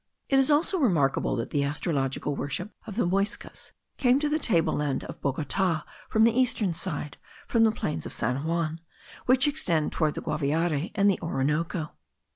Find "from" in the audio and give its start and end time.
6.09-6.23, 7.47-7.65